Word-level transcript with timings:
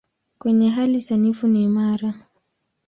Kwenye 0.39 0.69
hali 0.69 1.01
sanifu 1.01 1.47
ni 1.47 1.63
imara. 1.63 2.13